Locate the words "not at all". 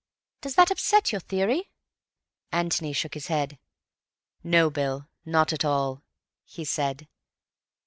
5.25-6.01